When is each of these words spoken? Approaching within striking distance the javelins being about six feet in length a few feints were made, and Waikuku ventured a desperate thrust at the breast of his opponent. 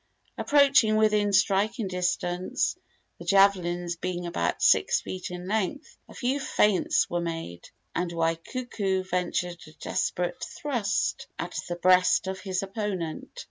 Approaching 0.35 0.95
within 0.95 1.31
striking 1.31 1.87
distance 1.87 2.75
the 3.19 3.23
javelins 3.25 3.97
being 3.97 4.25
about 4.25 4.63
six 4.63 4.99
feet 4.99 5.29
in 5.29 5.47
length 5.47 5.95
a 6.09 6.15
few 6.15 6.39
feints 6.39 7.07
were 7.07 7.21
made, 7.21 7.69
and 7.93 8.09
Waikuku 8.11 9.03
ventured 9.07 9.61
a 9.67 9.73
desperate 9.73 10.43
thrust 10.43 11.27
at 11.37 11.55
the 11.69 11.75
breast 11.75 12.25
of 12.25 12.39
his 12.39 12.63
opponent. 12.63 13.39